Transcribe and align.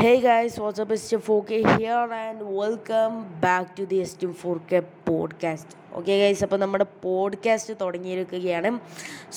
Hey 0.00 0.18
guys, 0.18 0.58
what's 0.58 0.78
up? 0.78 0.90
It's 0.90 1.02
Steve4K 1.06 1.78
here 1.78 2.08
and 2.14 2.38
welcome 2.58 3.16
back 3.40 3.76
to 3.76 3.84
the 3.84 3.98
Steve4K 4.12 4.72
podcast. 5.04 5.68
Okay 5.94 6.12
guys 6.18 6.42
അപ്പോൾ 6.42 6.56
നമ്മുടെ 6.56 6.84
podcast 7.02 7.74
തുടങ്ങിയിരിക്കുകയാണ് 7.80 8.68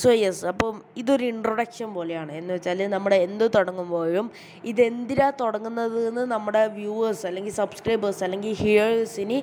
so 0.01 0.09
yes 0.11 0.43
അപ്പം 0.45 0.75
ഇതൊരു 0.97 1.23
introduction 1.23 1.89
പോലെയാണ് 1.93 2.31
എന്ന് 2.31 2.51
വെച്ചാൽ 2.53 2.81
നമ്മുടെ 2.87 3.17
എന്ത് 3.27 3.45
തുടങ്ങുമ്പോഴും 3.55 4.27
ഇതെന്തിനാ 4.65 5.29
തുടങ്ങുന്നത് 5.41 5.99
എന്ന് 6.07 6.25
നമ്മുടെ 6.25 6.61
വ്യൂവേഴ്സ് 6.77 7.25
അല്ലെങ്കിൽ 7.25 7.53
സബ്സ്ക്രൈബേഴ്സ് 7.53 8.23
അല്ലെങ്കിൽ 8.23 8.53
ഹിയേഴ്സിന് 8.63 9.39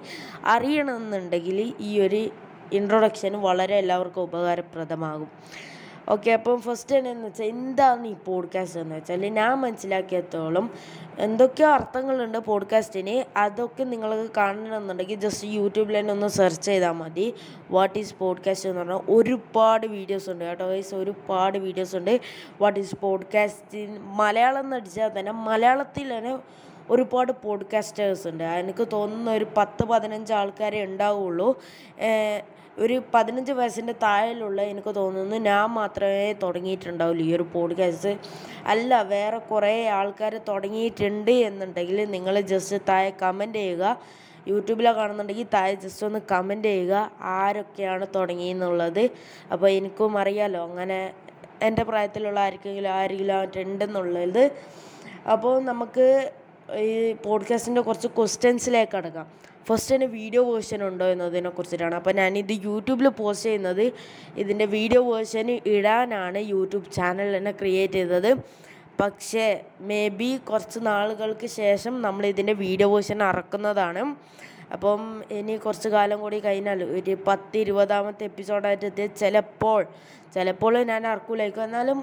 അറിയണമെന്നുണ്ടെങ്കിൽ 0.55 1.59
ഈ 1.81 1.93
ഒരു 2.07 2.23
ഇൻട്രൊഡക്ഷൻ 2.73 3.35
വളരെ 3.41 3.77
എല്ലാവർക്കും 3.77 4.23
ഉപകാരപ്രദമാകും 4.23 5.31
ഓക്കെ 6.09 6.31
അപ്പം 6.31 6.61
ഫസ്റ്റ് 6.61 6.97
എന്ന് 6.97 7.27
വെച്ചാൽ 7.27 7.45
എന്താണ് 7.45 8.07
ഈ 8.07 8.13
പോഡ്കാസ്റ്റ് 8.13 8.81
എന്ന് 8.81 8.97
വെച്ചാൽ 8.97 9.27
ഞാൻ 9.27 9.55
മനസ്സിലാക്കിയത്തോളം 9.55 10.75
എന്തൊക്കെയോ 11.19 11.69
അർത്ഥങ്ങളുണ്ട് 11.69 12.39
പോഡ്കാസ്റ്റിന് 12.39 13.39
അതൊക്കെ 13.39 13.85
നിങ്ങൾക്ക് 13.85 14.31
കാണണമെന്നുണ്ടെങ്കിൽ 14.37 15.15
ജസ്റ്റ് 15.15 15.49
യൂട്യൂബിൽ 15.49 15.99
തന്നെ 15.99 16.13
ഒന്ന് 16.13 16.27
സെർച്ച് 16.27 16.63
ചെയ്താൽ 16.63 16.93
മതി. 16.93 17.35
വാട്ട് 17.71 17.99
ഈസ് 17.99 18.15
പോഡ്കാസ്റ്റ് 18.15 18.69
എന്ന് 18.69 18.81
പറഞ്ഞാൽ 18.81 19.01
ഒരുപാട് 19.09 19.87
വീഡിയോസ് 19.87 20.31
ഉണ്ട് 20.31 20.45
കേട്ടോ 20.45 20.67
വൈസ് 20.67 20.95
ഒരുപാട് 20.95 21.59
വീഡിയോസ് 21.59 21.97
ഉണ്ട്. 21.97 22.21
വാട്ട് 22.61 22.81
ഈസ് 22.81 22.97
പോഡ്കാസ്റ്റിൻ 23.01 23.99
മലയാളം 24.01 24.61
എന്ന് 24.61 24.77
അടിച്ചാൽ 24.77 25.11
തന്നെ 25.19 25.33
മലയാളത്തിൽ 25.33 26.19
തന്നെ 26.19 26.39
ഒരുപാട് 26.91 27.33
പോഡ്കാസ്റ്റേഴ്സ് 27.33 28.29
ഉണ്ട്. 28.29 28.45
എനിക്ക് 28.45 28.89
തോന്നുന്ന 28.93 29.31
ഒരു 29.31 29.47
പത്ത് 29.57 29.85
പതിനഞ്ച് 29.85 30.33
ആൾക്കാരെ 30.33 30.85
ഉണ്ടാവുള്ളൂ. 30.85 31.49
ഒരു 32.79 33.03
പതിനഞ്ച് 33.15 33.53
വയസ്സിന്റെ 33.53 33.93
താഴെയുള്ള 34.03 34.63
എനിക്ക് 34.63 34.95
തോന്നുന്നു 34.95 35.37
ഞാൻ 35.37 35.69
മാത്രമേ 35.69 36.33
തുടങ്ങിയിട്ടുണ്ടാവുള്ളൂ 36.33 37.25
ഈ 37.25 37.35
ഒരു 37.37 37.47
പോഡ്കാസ്റ്റ് 37.53 38.19
അല്ല 38.67 39.03
വേറെ 39.03 39.39
കുറേ 39.39 39.75
ആൾക്കാർ 39.89 40.41
തുടങ്ങിയിട്ടുണ്ട് 40.49 41.31
എന്നുണ്ടെങ്കിൽ 41.31 42.11
നിങ്ങൾ 42.11 42.41
ജസ്റ്റ് 42.41 42.77
താഴെ 42.89 43.13
കമന്റ് 43.23 43.59
ചെയ്യുക. 43.59 44.01
യൂട്യൂബിലാണ് 44.49 44.97
കാണുന്നുണ്ടെങ്കിൽ 44.97 45.47
താഴെ 45.55 45.75
ജസ്റ്റ് 45.75 46.07
ഒന്ന് 46.07 46.19
കമന്റ് 46.33 46.69
ചെയ്യുക. 46.69 47.11
ആരൊക്കെയാണ് 47.21 48.07
തുടങ്ങിയെന്നുള്ളത്. 48.15 49.11
അപ്പോൾ 49.53 49.71
എനിക്കും 49.71 50.19
അറിയാലോ 50.19 50.65
അങ്ങനെ 50.71 51.13
എന്റെ 51.63 51.83
പ്രായത്തിലുള്ള 51.85 52.41
ആർക്കെങ്കിലും 52.41 52.91
ആരെങ്കിലും 52.91 53.63
ഉണ്ടെന്നുള്ളത് 53.63 54.51
അപ്പോൾ 55.33 55.55
നമുക്ക് 55.65 56.33
ഈ 56.85 57.13
പോഡ്കാസ്റ്റിന്റെ 57.27 57.83
കുറച്ച് 57.89 58.09
ക്വസ്റ്റ്യൻസിലേക്ക് 58.19 58.97
അടക്കാം 59.01 59.27
ഫസ്റ്റ് 59.69 59.93
തന്നെ 59.95 60.09
വീഡിയോ 60.19 60.43
വേർഷൻ 60.51 60.81
ഉണ്ടോ 60.89 61.07
എന്നതിനെ 61.15 61.51
കുറിച്ചിട്ടാണ്. 61.57 61.95
അപ്പോൾ 62.01 62.15
ഞാനിത് 62.21 62.55
യൂട്യൂബിൽ 62.69 63.09
പോസ്റ്റ് 63.21 63.49
ചെയ്യുന്നത് 63.49 63.85
ഇതിന്റെ 64.43 64.67
വീഡിയോ 64.77 65.03
വേർഷൻ 65.11 65.49
ഇടാനാണ് 65.75 66.41
യൂട്യൂബ് 66.55 66.87
ചാനൽ 66.97 67.29
തന്നെ 67.37 67.53
ക്രിയേറ്റ് 67.61 67.99
ചെയ്തത്. 68.01 68.31
പക്ഷേ 69.01 69.47
മേ 69.89 70.01
ബി 70.19 70.31
കുറച്ച് 70.49 70.79
നാളുകൾക്ക് 70.91 71.49
ശേഷം 71.61 71.95
നമ്മൾ 72.07 72.25
ഇതിന്റെ 72.33 72.55
വീഡിയോ 72.65 72.89
വേർഷൻ 72.95 73.21
ഇറക്കുന്നതാണ് 73.29 74.03
അപ്പം 74.75 75.01
ഇനി 75.37 75.55
കുറച്ച് 75.67 75.89
കാലം 75.95 76.19
കൂടി 76.25 76.39
കഴിഞ്ഞാൽ 76.47 76.81
ഒരു 76.97 77.15
പത്ത് 77.29 77.57
ഇരുപതാമത്തെ 77.65 78.25
എപ്പിസോഡായിട്ട് 78.31 78.85
എത്തിയത് 78.91 79.17
ചിലപ്പോൾ 79.23 79.81
ചിലപ്പോൾ 80.35 80.75
ഞാൻ 80.91 81.03
ഇറക്കൂലായിരിക്കും 81.13 81.65
എന്നാലും 81.69 81.99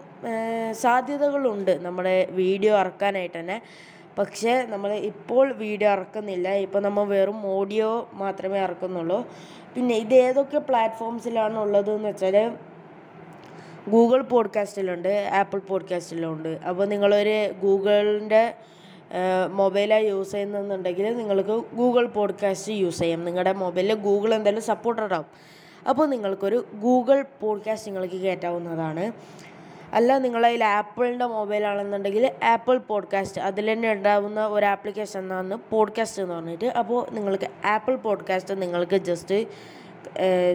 സാധ്യതകളുണ്ട് 0.82 1.73
നമ്മുടെ 1.86 2.16
വീഡിയോ 2.42 2.73
ഇറക്കാനായിട്ട് 2.80 3.38
തന്നെ. 3.40 3.58
പക്ഷേ 4.18 4.66
നമ്മൾ 4.70 4.92
ഇപ്പോൾ 4.94 5.54
വീഡിയോ 5.54 5.92
ഇറക്കുന്നില്ല. 5.92 6.54
ഇപ്പോൾ 6.54 6.82
നമ്മൾ 6.82 7.04
വെറും 7.04 7.48
ഓഡിയോ 7.48 8.10
മാത്രമേ 8.14 8.60
ഇറക്കുന്നുള്ളൂ. 8.60 9.28
പിന്നെ 9.76 9.96
ഇത് 9.96 10.14
ഏതൊക്കെ 10.14 10.58
പ്ലാറ്റ്ഫോംസിലാണ് 10.58 11.58
ഉള്ളത് 11.58 11.92
എന്ന് 11.96 12.10
വെച്ചാൽ 12.10 12.52
ഗൂഗിൾ 13.90 14.22
പോഡ്കാസ്റ്റിലുണ്ട് 14.22 15.30
ആപ്പിൾ 15.34 15.60
പോഡ്കാസ്റ്റിലുണ്ട്. 15.60 16.50
അപ്പോൾ 16.50 16.86
നിങ്ങളൊരു 16.86 17.54
ഗൂഗിളിന്റെ 17.62 18.54
മൊബൈലായി 19.52 20.08
യൂസ് 20.08 20.32
ചെയ്യുന്നുണ്ടെങ്കിൽ 20.32 21.18
നിങ്ങൾക്ക് 21.18 21.76
ഗൂഗിൾ 21.76 22.06
പോഡ്കാസ്റ്റ് 22.08 22.73
യൂസ് 22.73 23.00
ചെയ്യാം. 23.00 23.26
നിങ്ങളുടെ 23.26 23.54
മൊബൈലിൽ 23.54 23.94
ഗൂഗിൾ 23.94 24.34
എന്തായാലും 24.34 24.62
സപ്പോർട്ടഡ് 24.62 25.14
ആവും 25.14 25.26
അപ്പോൾ 25.90 26.08
നിങ്ങൾക്കൊരു 26.08 26.66
ഗൂഗിൾ 26.73 27.26
പോഡ്കാസ്റ്റ് 27.39 27.89
നിങ്ങൾക്ക് 27.89 28.22
കയറ്റാവുന്നതാണ് 28.22 29.11
അല്ല 29.97 30.17
നിങ്ങളെ 30.17 30.47
കയ്യിൽ 30.47 30.63
ആപ്പിളിന്റെ 30.63 31.25
മൊബൈലാണെന്നുണ്ടെങ്കിൽ 31.25 32.25
ആപ്പിൾ 32.43 32.77
പോഡ്കാസ്റ്റ് 32.89 33.41
അതിൽ 33.41 33.67
തന്നെ 33.71 33.87
ഉണ്ടാകുന്ന 33.93 34.41
ഒരു 34.47 34.65
ആപ്ലിക്കേഷൻ 34.65 35.19
എന്നാണ് 35.19 35.58
പോഡ്കാസ്റ്റ് 35.71 36.21
എന്ന് 36.23 36.35
പറഞ്ഞിട്ട്. 36.35 36.69
അപ്പോൾ 36.81 36.99
നിങ്ങൾക്ക് 37.11 37.49
ആപ്പിൾ 37.65 37.95
പോഡ്കാസ്റ്റ് 37.95 38.61
നിങ്ങൾക്ക് 38.61 38.97
ജസ്റ്റ് 39.09 39.39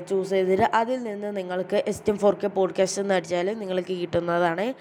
ചൂസ് 0.08 0.30
ചെയ്തിട്ട് 0.30 0.66
അതിൽ 0.74 0.98
നിന്ന് 1.02 1.36
നിങ്ങൾക്ക് 1.36 1.78
S 1.86 2.02
T 2.06 2.12
four 2.12 2.34
K 2.34 2.46
podcast 2.46 3.00
എന്ന് 3.02 3.14
അടിച്ചാൽ 3.14 3.48
നിങ്ങൾക്ക് 3.58 3.94
കിട്ടുന്നതാണ്. 4.00 4.74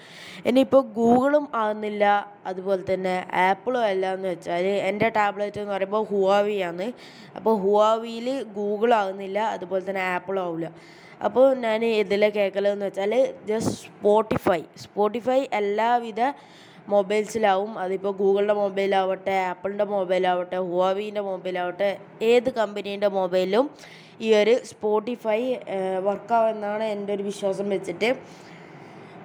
ഇനിയിപ്പോൾ 0.46 0.82
ഗൂഗിളും 0.98 1.44
ആകുന്നില്ല 1.54 2.04
അതുപോലെ 2.46 2.94
തന്നെ 2.94 3.14
ആപ്പിളും 3.48 3.82
അല്ല 3.90 4.06
എന്ന് 4.14 4.28
വെച്ചാൽ 4.28 4.66
എന്റെ 4.90 5.08
ടാബ്ലറ്റ് 5.08 5.60
എന്ന് 5.60 5.74
പറയുമ്പോൾ 5.74 6.04
ഹുവാവിയാണ് 6.04 6.88
അപ്പോൾ 7.36 7.56
ഹുവാവിയിൽ 7.60 8.28
ഗൂഗിൾ 8.42 8.92
ആകുന്നില്ല 8.94 9.38
അതുപോലെ 9.56 9.90
തന്നെ 9.90 10.04
ആപ്പിളും 10.14 10.42
ആവില്ല. 10.44 10.68
അപ്പോൾ 11.26 11.46
ഞാൻ 11.64 11.80
ഇതിലെ 12.02 12.28
കേൾക്കലെന്ന് 12.36 12.86
വെച്ചാൽ 12.88 13.12
ജസ്റ്റ് 13.50 13.74
സ്പോട്ടിഫൈ 13.84 14.60
സ്പോട്ടിഫൈ 14.84 15.40
എല്ലാവിധ 15.60 16.20
മൊബൈൽസിലാവും. 16.92 17.72
അതിപ്പോൾ 17.82 18.12
ഗൂഗിളിന്റെ 18.20 18.54
മൊബൈലാവട്ടെ 18.60 19.34
ആപ്പിളിന്റെ 19.50 19.86
മൊബൈലാവട്ടെ 19.96 20.56
ഹുവാവീന്റെ 20.68 21.22
മൊബൈലാവട്ടെ 21.30 21.90
ഏത് 22.30 22.48
കമ്പനീന്റെ 22.60 23.10
മൊബൈലും 23.18 23.66
ഈ 24.26 24.30
ഒരു 24.40 24.54
സ്പോട്ടിഫൈ 24.70 25.40
വർക്കാവുമെന്നാണ് 26.08 26.84
എന്റെ 26.94 27.10
ഒരു 27.16 27.24
വിശ്വാസം 27.30 27.68
വെച്ചിട്ട്. 27.74 28.10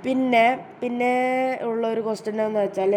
പിന്നെ 0.06 0.46
പിന്നെ 0.81 1.14
ഉള്ള 1.69 1.84
ഒരു 1.94 2.02
ക്വസ്റ്റ്യൻ 2.08 2.40
എന്ന് 2.47 2.59
വെച്ചാൽ 2.66 2.94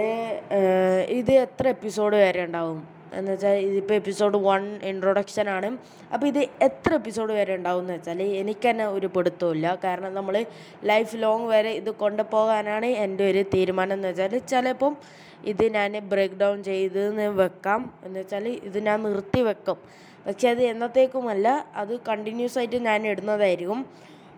ഇത് 1.21 1.33
എത്ര 1.45 1.65
എപ്പിസോഡ് 1.77 2.17
വരെ 2.25 2.41
ഉണ്ടാവും? 2.49 2.81
എന്ന് 3.15 3.33
വെച്ചാൽ 3.33 3.55
ഇതിപ്പോൾ 3.69 3.95
എപ്പിസോഡ് 3.95 4.37
വൺ 4.37 4.63
ഇൻട്രൊഡക്ഷൻ 4.83 5.49
ആണ്. 5.51 5.79
അപ്പോൾ 6.15 6.27
ഇത് 6.27 6.39
എത്ര 6.39 6.91
എപ്പിസോഡ് 6.95 7.33
വരെ 7.33 7.55
ഉണ്ടാവും 7.57 7.81
എന്ന് 7.81 7.95
വെച്ചാൽ 7.95 8.23
എനിക്ക് 8.23 8.71
തന്നെ 8.71 8.87
ഒരു 8.87 9.07
പിടുത്തമില്ല 9.07 9.79
കാരണം 9.85 10.15
നമ്മൾ 10.15 10.47
ലൈഫ് 10.85 11.17
ലോങ് 11.17 11.49
വരെ 11.55 11.71
ഇത് 11.71 11.91
കൊണ്ടുപോകാനാണ് 11.91 12.87
എന്റെ 12.87 13.31
ഒരു 13.31 13.43
തീരുമാനം 13.55 13.93
എന്ന് 13.93 14.09
വെച്ചാൽ 14.09 14.39
ചിലപ്പം 14.39 14.97
ഇത് 15.45 15.65
ഞാൻ 15.75 15.93
ബ്രേക്ക് 16.13 16.35
ഡൗൺ 16.35 16.65
ചെയ്ത് 16.65 17.03
വെക്കാം. 17.43 17.95
എന്ന് 18.05 18.21
വെച്ചാൽ 18.21 18.49
ഇത് 18.49 18.79
ഞാൻ 18.87 19.03
നിർത്തി 19.03 19.41
വെക്കും. 19.41 19.79
പക്ഷേ 20.27 20.49
അത് 20.49 20.63
എന്നത്തേക്കുമല്ല 20.63 21.67
അത് 21.75 22.01
കണ്ടിന്യൂസ് 22.09 22.59
ആയിട്ട് 22.59 22.77
ഞാൻ 22.77 23.07
ഇടുന്നതായിരിക്കും. 23.07 23.87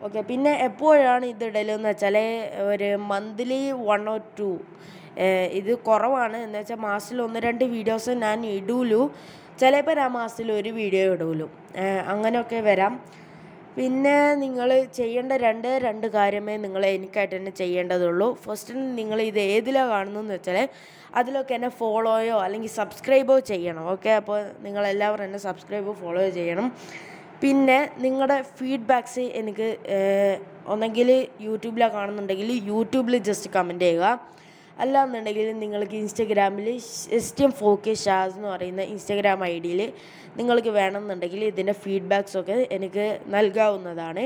ഓക്കെ 0.06 0.20
പിന്നെ 0.30 0.52
എപ്പോഴാണ് 0.68 1.24
ഇത് 1.32 1.44
ഇടലെന്ന് 1.48 1.88
വെച്ചാൽ 1.90 2.16
ഒരു 2.72 2.88
മന്ത്ലി 3.12 3.60
വൺ 3.88 4.02
ഓർ 4.12 4.20
ടു 4.38 4.50
ഇത് 5.58 5.72
കുറവാണ്. 5.88 6.38
എന്ന് 6.46 6.58
വെച്ചാൽ 6.60 6.78
മാസത്തിൽ 6.88 7.18
ഒന്ന് 7.26 7.38
രണ്ട് 7.46 7.64
വീഡിയോസ് 7.74 8.12
ഞാൻ 8.24 8.38
ഇടൂലു. 8.58 9.02
ചിലപ്പോൾ 9.60 9.98
ആ 10.04 10.06
മാസത്തിൽ 10.18 10.48
ഒരു 10.60 10.70
വീഡിയോ 10.78 11.04
ഇടൂലു. 11.14 11.46
അങ്ങനെയൊക്കെ 12.12 12.60
വരാം. 12.70 12.94
പിന്നെ 13.76 14.16
നിങ്ങൾ 14.44 14.68
ചെയ്യേണ്ട 14.98 15.32
രണ്ട് 15.44 15.68
രണ്ട് 15.86 16.06
കാര്യമേ 16.16 16.54
നിങ്ങൾ 16.64 16.82
എനിക്കായിട്ട് 16.96 17.34
തന്നെ 17.36 17.52
ചെയ്യേണ്ടതുള്ളൂ. 17.60 18.28
ഫസ്റ്റ് 18.44 18.74
നിങ്ങൾ 18.98 19.18
ഇത് 19.30 19.40
ഏതിലാണ് 19.54 19.90
കാണുന്നതെന്ന് 19.94 20.34
വെച്ചാൽ 20.38 20.58
അതിലൊക്കെ 21.20 21.54
എന്നെ 21.58 21.70
ഫോളോയോ 21.80 22.36
അല്ലെങ്കിൽ 22.46 22.70
സബ്സ്ക്രൈബോ 22.80 23.36
ചെയ്യണം. 23.52 23.84
ഓക്കെ 23.94 24.10
അപ്പോൾ 24.20 24.38
നിങ്ങളെല്ലാവരും 24.66 25.24
എന്നെ 25.28 25.40
സബ്സ്ക്രൈബോ 25.48 25.94
ഫോളോ 26.02 26.22
ചെയ്യണം. 26.38 26.68
പിന്നെ 27.42 27.78
നിങ്ങളുടെ 28.02 28.36
ഫീഡ്ബാക്ക്സ് 28.58 29.24
എനിക്ക് 29.40 29.68
ഒന്നെങ്കിൽ 30.72 31.08
യൂട്യൂബിലാണ് 31.46 31.94
കാണുന്നുണ്ടെങ്കിൽ 31.98 32.50
യൂട്യൂബിൽ 32.70 33.14
ജസ്റ്റ് 33.28 33.50
കമന്റ് 33.56 33.84
ചെയ്യുക. 33.84 34.06
അല്ല 34.82 35.02
എന്നുണ്ടെങ്കിൽ 35.04 35.46
നിങ്ങൾക്ക് 35.62 35.96
ഇൻസ്റ്റഗ്രാമിൽ 36.02 36.68
S 37.18 37.32
T 37.38 37.42
M 37.46 37.52
four 37.60 37.74
K 37.86 37.94
Shaz 38.04 38.36
എന്ന് 38.36 38.48
പറയുന്ന 38.48 38.82
ഇൻസ്റ്റഗ്രാം 38.92 39.40
ഐ 39.44 39.54
ഡിയിൽ 39.64 39.80
നിങ്ങൾക്ക് 40.38 40.70
വേണമെന്നുണ്ടെങ്കിൽ 40.78 41.42
ഇതിന്റെ 41.44 41.74
ഫീഡ്ബാക്സ് 41.82 42.36
ഒക്കെ 42.40 42.56
എനിക്ക് 42.76 43.06
നൽകാവുന്നതാണ്. 43.34 44.24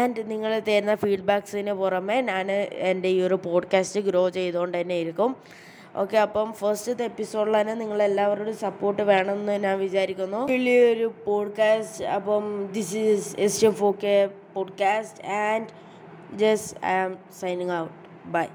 ആൻഡ് 0.00 0.22
നിങ്ങൾ 0.30 0.52
തരുന്ന 0.68 0.94
ഫീഡ്ബാക്സിന് 1.04 1.74
പുറമെ 1.82 2.18
ഞാൻ 2.30 2.50
എന്റെ 2.90 3.10
ഈ 3.16 3.20
ഒരു 3.28 3.38
പോഡ്കാസ്റ്റ് 3.48 4.02
ഗ്രോ 4.10 4.24
ചെയ്തുകൊണ്ട് 4.38 4.76
തന്നെ 4.80 4.98
ഇരിക്കും. 5.04 5.32
ഓക്കെ 5.96 6.16
അപ്പം 6.16 6.52
ഫസ്റ്റ് 6.52 7.02
എപ്പിസോഡിൽ 7.02 7.60
തന്നെ 7.60 7.74
നിങ്ങൾ 7.74 8.02
എല്ലാവരുടെയും 8.02 8.56
സപ്പോർട്ട് 8.56 9.02
വേണമെന്ന് 9.02 9.52
ഞാൻ 9.52 9.78
വിചാരിക്കുന്നു. 9.78 10.46
വലിയൊരു 10.46 11.14
പോഡ്കാസ്റ്റ് 11.26 12.04
അപ്പം 12.04 12.66
this 12.72 12.96
is 12.96 13.36
S 13.38 13.64
M 13.64 13.72
four 13.72 13.94
K 14.04 14.28
podcast 14.54 15.24
and 15.24 15.66
just 16.36 16.86
I 16.86 16.92
am 16.92 17.18
signing 17.40 17.72
out 17.72 18.28
bye 18.28 18.46